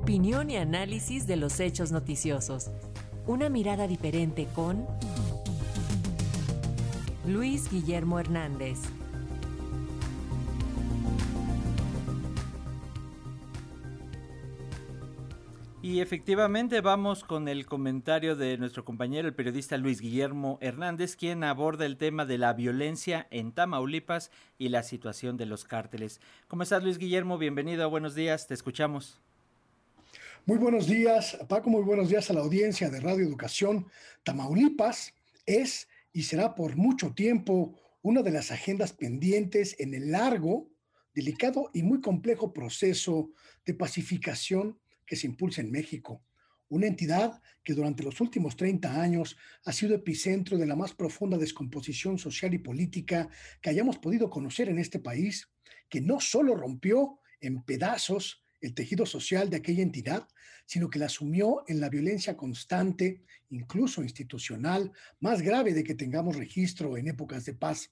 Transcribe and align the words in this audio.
Opinión 0.00 0.48
y 0.48 0.56
análisis 0.56 1.26
de 1.26 1.34
los 1.34 1.58
hechos 1.58 1.90
noticiosos. 1.90 2.70
Una 3.26 3.48
mirada 3.48 3.88
diferente 3.88 4.46
con 4.54 4.86
Luis 7.26 7.68
Guillermo 7.68 8.20
Hernández. 8.20 8.78
Y 15.82 16.00
efectivamente 16.00 16.80
vamos 16.80 17.24
con 17.24 17.48
el 17.48 17.66
comentario 17.66 18.36
de 18.36 18.56
nuestro 18.56 18.84
compañero, 18.84 19.26
el 19.26 19.34
periodista 19.34 19.76
Luis 19.78 20.00
Guillermo 20.00 20.58
Hernández, 20.60 21.16
quien 21.16 21.42
aborda 21.42 21.86
el 21.86 21.96
tema 21.96 22.24
de 22.24 22.38
la 22.38 22.52
violencia 22.52 23.26
en 23.32 23.50
Tamaulipas 23.50 24.30
y 24.58 24.68
la 24.68 24.84
situación 24.84 25.36
de 25.36 25.46
los 25.46 25.64
cárteles. 25.64 26.20
¿Cómo 26.46 26.62
estás 26.62 26.84
Luis 26.84 26.98
Guillermo? 26.98 27.36
Bienvenido, 27.36 27.90
buenos 27.90 28.14
días, 28.14 28.46
te 28.46 28.54
escuchamos. 28.54 29.20
Muy 30.48 30.56
buenos 30.56 30.86
días, 30.86 31.36
Paco, 31.46 31.68
muy 31.68 31.82
buenos 31.82 32.08
días 32.08 32.30
a 32.30 32.32
la 32.32 32.40
audiencia 32.40 32.88
de 32.88 33.00
Radio 33.00 33.26
Educación. 33.26 33.86
Tamaulipas 34.22 35.12
es 35.44 35.88
y 36.10 36.22
será 36.22 36.54
por 36.54 36.74
mucho 36.74 37.12
tiempo 37.12 37.78
una 38.00 38.22
de 38.22 38.30
las 38.30 38.50
agendas 38.50 38.94
pendientes 38.94 39.76
en 39.78 39.92
el 39.92 40.10
largo, 40.10 40.70
delicado 41.12 41.68
y 41.74 41.82
muy 41.82 42.00
complejo 42.00 42.54
proceso 42.54 43.30
de 43.66 43.74
pacificación 43.74 44.78
que 45.04 45.16
se 45.16 45.26
impulsa 45.26 45.60
en 45.60 45.70
México, 45.70 46.22
una 46.70 46.86
entidad 46.86 47.42
que 47.62 47.74
durante 47.74 48.02
los 48.02 48.18
últimos 48.22 48.56
30 48.56 49.02
años 49.02 49.36
ha 49.66 49.72
sido 49.74 49.94
epicentro 49.94 50.56
de 50.56 50.64
la 50.64 50.76
más 50.76 50.94
profunda 50.94 51.36
descomposición 51.36 52.16
social 52.16 52.54
y 52.54 52.58
política 52.58 53.28
que 53.60 53.68
hayamos 53.68 53.98
podido 53.98 54.30
conocer 54.30 54.70
en 54.70 54.78
este 54.78 54.98
país, 54.98 55.46
que 55.90 56.00
no 56.00 56.20
solo 56.20 56.54
rompió 56.56 57.20
en 57.38 57.62
pedazos 57.64 58.47
el 58.60 58.74
tejido 58.74 59.06
social 59.06 59.50
de 59.50 59.56
aquella 59.56 59.82
entidad, 59.82 60.28
sino 60.66 60.90
que 60.90 60.98
la 60.98 61.06
asumió 61.06 61.64
en 61.66 61.80
la 61.80 61.88
violencia 61.88 62.36
constante, 62.36 63.22
incluso 63.50 64.02
institucional, 64.02 64.92
más 65.20 65.42
grave 65.42 65.72
de 65.72 65.84
que 65.84 65.94
tengamos 65.94 66.36
registro 66.36 66.96
en 66.96 67.08
épocas 67.08 67.44
de 67.44 67.54
paz. 67.54 67.90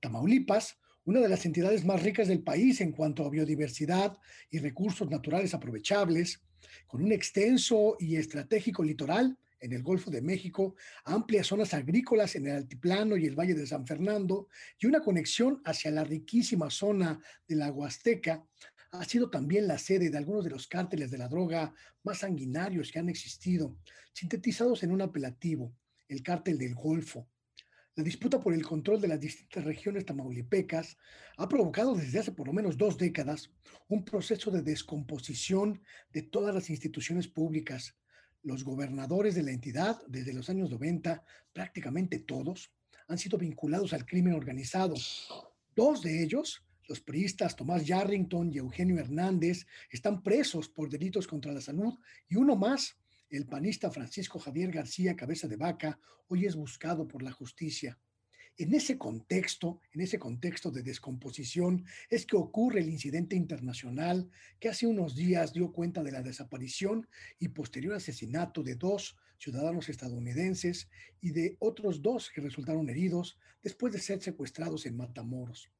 Tamaulipas 0.00 0.78
una 1.04 1.20
de 1.20 1.28
las 1.28 1.46
entidades 1.46 1.84
más 1.84 2.02
ricas 2.02 2.28
del 2.28 2.42
país 2.42 2.80
en 2.80 2.92
cuanto 2.92 3.24
a 3.24 3.30
biodiversidad 3.30 4.18
y 4.50 4.58
recursos 4.58 5.08
naturales 5.10 5.54
aprovechables, 5.54 6.42
con 6.86 7.02
un 7.02 7.12
extenso 7.12 7.96
y 7.98 8.16
estratégico 8.16 8.84
litoral 8.84 9.36
en 9.60 9.72
el 9.72 9.82
Golfo 9.82 10.10
de 10.10 10.22
México, 10.22 10.74
amplias 11.04 11.46
zonas 11.46 11.74
agrícolas 11.74 12.34
en 12.36 12.46
el 12.46 12.56
Altiplano 12.56 13.16
y 13.16 13.26
el 13.26 13.34
Valle 13.34 13.54
de 13.54 13.66
San 13.66 13.86
Fernando 13.86 14.48
y 14.78 14.86
una 14.86 15.00
conexión 15.00 15.60
hacia 15.64 15.90
la 15.90 16.04
riquísima 16.04 16.70
zona 16.70 17.20
de 17.46 17.56
la 17.56 17.70
Huasteca, 17.70 18.44
ha 18.92 19.04
sido 19.04 19.30
también 19.30 19.66
la 19.66 19.78
sede 19.78 20.10
de 20.10 20.18
algunos 20.18 20.44
de 20.44 20.50
los 20.50 20.66
cárteles 20.66 21.10
de 21.10 21.18
la 21.18 21.28
droga 21.28 21.72
más 22.02 22.18
sanguinarios 22.18 22.90
que 22.90 22.98
han 22.98 23.08
existido, 23.08 23.76
sintetizados 24.12 24.82
en 24.82 24.92
un 24.92 25.02
apelativo, 25.02 25.74
el 26.08 26.22
cártel 26.22 26.58
del 26.58 26.74
Golfo, 26.74 27.28
la 27.96 28.04
disputa 28.04 28.40
por 28.40 28.54
el 28.54 28.64
control 28.64 29.00
de 29.00 29.08
las 29.08 29.20
distintas 29.20 29.64
regiones 29.64 30.06
tamaulipecas 30.06 30.96
ha 31.36 31.48
provocado 31.48 31.94
desde 31.94 32.20
hace 32.20 32.32
por 32.32 32.46
lo 32.46 32.52
menos 32.52 32.78
dos 32.78 32.96
décadas 32.96 33.50
un 33.88 34.04
proceso 34.04 34.50
de 34.50 34.62
descomposición 34.62 35.82
de 36.12 36.22
todas 36.22 36.54
las 36.54 36.70
instituciones 36.70 37.26
públicas. 37.26 37.96
Los 38.42 38.64
gobernadores 38.64 39.34
de 39.34 39.42
la 39.42 39.50
entidad, 39.50 40.00
desde 40.06 40.32
los 40.32 40.48
años 40.48 40.70
90, 40.70 41.22
prácticamente 41.52 42.20
todos, 42.20 42.72
han 43.08 43.18
sido 43.18 43.36
vinculados 43.36 43.92
al 43.92 44.06
crimen 44.06 44.34
organizado. 44.34 44.94
Dos 45.74 46.00
de 46.00 46.22
ellos, 46.22 46.64
los 46.90 47.00
priistas 47.00 47.54
Tomás 47.54 47.86
Yarrington 47.86 48.52
y 48.52 48.58
Eugenio 48.58 48.98
Hernández, 48.98 49.64
están 49.90 50.24
presos 50.24 50.68
por 50.68 50.90
delitos 50.90 51.28
contra 51.28 51.52
la 51.52 51.60
salud 51.60 51.94
y 52.28 52.34
uno 52.34 52.56
más, 52.56 52.98
el 53.30 53.46
panista 53.46 53.92
Francisco 53.92 54.40
Javier 54.40 54.72
García 54.72 55.14
Cabeza 55.14 55.46
de 55.46 55.54
Vaca 55.54 56.00
hoy 56.26 56.46
es 56.46 56.56
buscado 56.56 57.06
por 57.06 57.22
la 57.22 57.30
justicia. 57.30 57.96
En 58.56 58.74
ese 58.74 58.98
contexto, 58.98 59.80
en 59.92 60.00
ese 60.00 60.18
contexto 60.18 60.72
de 60.72 60.82
descomposición, 60.82 61.84
es 62.08 62.26
que 62.26 62.36
ocurre 62.36 62.80
el 62.80 62.88
incidente 62.88 63.36
internacional 63.36 64.28
que 64.58 64.68
hace 64.68 64.88
unos 64.88 65.14
días 65.14 65.52
dio 65.52 65.70
cuenta 65.70 66.02
de 66.02 66.10
la 66.10 66.22
desaparición 66.22 67.06
y 67.38 67.50
posterior 67.50 67.94
asesinato 67.94 68.64
de 68.64 68.74
dos 68.74 69.16
ciudadanos 69.38 69.88
estadounidenses 69.88 70.88
y 71.20 71.30
de 71.30 71.56
otros 71.60 72.02
dos 72.02 72.32
que 72.34 72.40
resultaron 72.40 72.90
heridos 72.90 73.38
después 73.62 73.92
de 73.92 74.00
ser 74.00 74.20
secuestrados 74.20 74.86
en 74.86 74.96
Matamoros. 74.96 75.70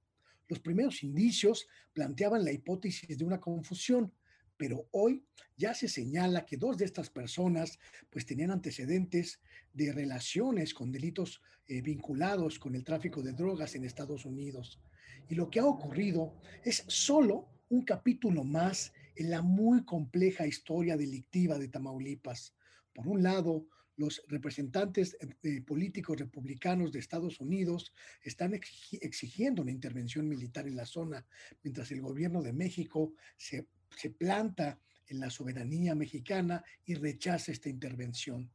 Los 0.51 0.59
primeros 0.59 1.05
indicios 1.05 1.69
planteaban 1.93 2.45
la 2.45 2.51
hipótesis 2.51 3.17
de 3.17 3.25
una 3.25 3.39
confusión, 3.39 4.13
pero 4.57 4.89
hoy 4.91 5.25
ya 5.57 5.75
se 5.75 5.87
señala 5.87 6.45
que 6.45 6.57
dos 6.57 6.77
de 6.77 6.87
estas 6.87 7.09
personas 7.09 7.79
pues 8.11 8.27
tenían 8.27 8.51
antecedentes 8.51 9.41
de 9.73 9.93
relaciones 9.93 10.75
con 10.75 10.91
delitos 10.91 11.41
eh, 11.69 11.81
vinculados 11.83 12.59
con 12.59 12.75
el 12.75 12.83
tráfico 12.83 13.23
de 13.23 13.33
drogas 13.33 13.77
en 13.77 13.85
Estados 13.85 14.25
Unidos. 14.25 14.81
Y 15.29 15.37
lo 15.37 15.49
que 15.51 15.61
ha 15.61 15.65
ocurrido 15.67 16.35
es 16.65 16.85
solo 16.89 17.49
un 17.69 17.85
capítulo 17.85 18.43
más 18.43 18.93
en 19.15 19.31
la 19.31 19.43
muy 19.43 19.85
compleja 19.85 20.49
historia 20.49 20.97
delictiva 20.97 21.61
de 21.61 21.69
Tamaulipas. 21.69 22.57
Por 22.93 23.07
un 23.07 23.23
lado, 23.23 23.69
los 24.01 24.23
representantes 24.29 25.17
eh, 25.21 25.61
políticos 25.63 26.19
republicanos 26.19 26.91
de 26.91 26.99
Estados 26.99 27.39
Unidos 27.41 27.93
están 28.23 28.55
exigiendo 28.55 29.63
una 29.63 29.71
intervención 29.71 30.29
militar 30.29 30.67
en 30.67 30.77
la 30.77 30.87
zona, 30.87 31.25
mientras 31.63 31.91
el 31.93 32.01
gobierno 32.01 32.43
de 32.43 32.53
México 32.53 33.13
se 33.37 33.67
se 33.97 34.11
planta 34.11 34.79
en 35.09 35.21
la 35.21 35.31
soberanía 35.31 35.95
mexicana 35.95 36.63
y 36.85 36.95
rechaza 36.95 37.53
esta 37.53 37.69
intervención. 37.69 38.51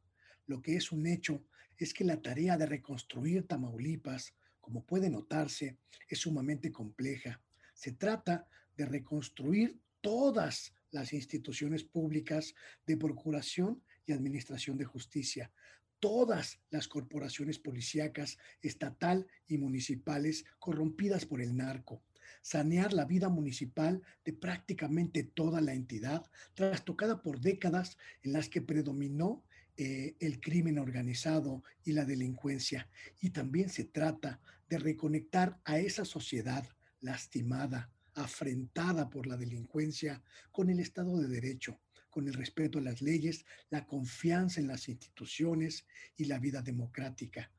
Lo 0.47 0.61
que 0.61 0.75
es 0.75 0.91
un 0.91 1.05
hecho 1.05 1.45
es 1.77 1.93
que 1.93 2.05
la 2.05 2.21
tarea 2.21 2.57
de 2.57 2.65
reconstruir 2.65 3.45
Tamaulipas, 3.45 4.33
como 4.61 4.85
puede 4.85 5.09
notarse, 5.09 5.77
es 6.07 6.19
sumamente 6.19 6.71
compleja. 6.71 7.41
Se 7.73 7.91
trata 7.91 8.47
de 8.77 8.85
reconstruir 8.85 9.77
todas 10.01 10.73
las 10.91 11.11
instituciones 11.13 11.83
públicas 11.83 12.53
de 12.85 12.95
procuración 12.95 13.83
y 14.05 14.13
administración 14.13 14.77
de 14.77 14.85
justicia, 14.85 15.51
todas 15.99 16.59
las 16.69 16.87
corporaciones 16.87 17.59
policíacas 17.59 18.37
estatal 18.61 19.27
y 19.47 19.57
municipales 19.57 20.45
corrompidas 20.59 21.25
por 21.25 21.41
el 21.41 21.55
narco, 21.55 22.03
sanear 22.41 22.93
la 22.93 23.05
vida 23.05 23.29
municipal 23.29 24.01
de 24.23 24.33
prácticamente 24.33 25.23
toda 25.23 25.61
la 25.61 25.73
entidad, 25.73 26.23
trastocada 26.53 27.21
por 27.21 27.39
décadas 27.39 27.97
en 28.23 28.33
las 28.33 28.49
que 28.49 28.61
predominó 28.61 29.43
eh, 29.77 30.15
el 30.19 30.39
crimen 30.39 30.79
organizado 30.79 31.63
y 31.83 31.91
la 31.93 32.05
delincuencia. 32.05 32.87
Y 33.19 33.31
también 33.31 33.69
se 33.69 33.83
trata 33.83 34.39
de 34.69 34.77
reconectar 34.79 35.59
a 35.65 35.79
esa 35.79 36.05
sociedad 36.05 36.65
lastimada, 37.01 37.89
afrentada 38.15 39.09
por 39.09 39.27
la 39.27 39.37
delincuencia, 39.37 40.23
con 40.51 40.69
el 40.69 40.79
Estado 40.79 41.17
de 41.19 41.27
Derecho, 41.27 41.79
con 42.09 42.27
el 42.27 42.33
respeto 42.33 42.79
a 42.79 42.81
las 42.81 43.01
leyes, 43.01 43.45
la 43.69 43.85
confianza 43.85 44.59
en 44.59 44.67
las 44.67 44.87
instituciones 44.87 45.85
y 46.15 46.25
la 46.25 46.39
vida 46.39 46.61
democrática. 46.61 47.51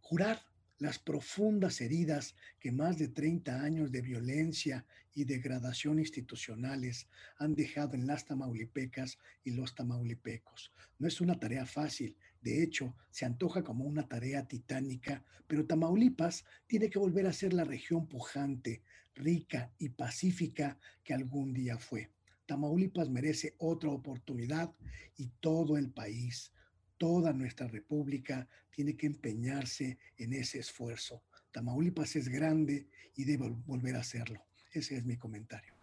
Jurar 0.00 0.40
las 0.78 0.98
profundas 0.98 1.80
heridas 1.80 2.34
que 2.58 2.72
más 2.72 2.98
de 2.98 3.08
30 3.08 3.62
años 3.62 3.92
de 3.92 4.02
violencia 4.02 4.84
y 5.14 5.24
degradación 5.24 5.98
institucionales 5.98 7.08
han 7.38 7.54
dejado 7.54 7.94
en 7.94 8.06
las 8.06 8.26
tamaulipecas 8.26 9.18
y 9.44 9.52
los 9.52 9.74
tamaulipecos. 9.74 10.72
No 10.98 11.06
es 11.06 11.20
una 11.20 11.38
tarea 11.38 11.66
fácil, 11.66 12.16
de 12.44 12.62
hecho, 12.62 12.94
se 13.10 13.24
antoja 13.24 13.64
como 13.64 13.84
una 13.84 14.06
tarea 14.06 14.46
titánica, 14.46 15.24
pero 15.46 15.64
Tamaulipas 15.64 16.44
tiene 16.66 16.90
que 16.90 16.98
volver 16.98 17.26
a 17.26 17.32
ser 17.32 17.54
la 17.54 17.64
región 17.64 18.06
pujante, 18.06 18.82
rica 19.14 19.72
y 19.78 19.88
pacífica 19.88 20.78
que 21.02 21.14
algún 21.14 21.54
día 21.54 21.78
fue. 21.78 22.10
Tamaulipas 22.44 23.08
merece 23.08 23.54
otra 23.56 23.88
oportunidad 23.88 24.74
y 25.16 25.28
todo 25.40 25.78
el 25.78 25.90
país 25.90 26.52
toda 26.98 27.32
nuestra 27.32 27.66
república 27.66 28.48
tiene 28.70 28.96
que 28.96 29.06
empeñarse 29.06 29.98
en 30.18 30.32
ese 30.32 30.58
esfuerzo. 30.58 31.22
Tamaulipas 31.52 32.16
es 32.16 32.28
grande 32.28 32.86
y 33.16 33.24
debe 33.24 33.48
volver 33.66 33.96
a 33.96 34.00
hacerlo. 34.00 34.44
Ese 34.72 34.96
es 34.96 35.04
mi 35.04 35.16
comentario. 35.16 35.74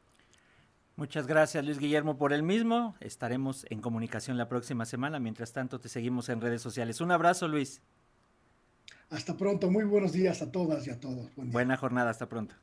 Muchas 0.97 1.25
gracias 1.25 1.63
Luis 1.63 1.79
Guillermo 1.79 2.17
por 2.17 2.33
el 2.33 2.43
mismo. 2.43 2.95
Estaremos 2.99 3.65
en 3.69 3.81
comunicación 3.81 4.37
la 4.37 4.49
próxima 4.49 4.85
semana. 4.85 5.19
Mientras 5.19 5.53
tanto, 5.53 5.79
te 5.79 5.89
seguimos 5.89 6.29
en 6.29 6.41
redes 6.41 6.61
sociales. 6.61 7.01
Un 7.01 7.11
abrazo 7.11 7.47
Luis. 7.47 7.81
Hasta 9.09 9.35
pronto. 9.35 9.71
Muy 9.71 9.83
buenos 9.83 10.11
días 10.11 10.41
a 10.41 10.51
todas 10.51 10.85
y 10.87 10.89
a 10.89 10.99
todos. 10.99 11.31
Buena 11.35 11.77
jornada. 11.77 12.11
Hasta 12.11 12.29
pronto. 12.29 12.55